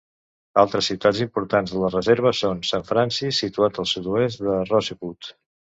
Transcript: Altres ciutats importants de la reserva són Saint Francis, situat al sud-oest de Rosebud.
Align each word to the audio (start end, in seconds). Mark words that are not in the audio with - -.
Altres 0.61 0.87
ciutats 0.91 1.19
importants 1.25 1.75
de 1.75 1.83
la 1.85 1.91
reserva 1.93 2.33
són 2.41 2.65
Saint 2.71 2.89
Francis, 2.91 3.45
situat 3.45 3.79
al 3.83 3.91
sud-oest 3.95 4.47
de 4.51 4.61
Rosebud. 4.75 5.35